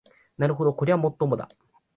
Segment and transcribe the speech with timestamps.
[0.35, 1.47] なるほどこりゃもっともだ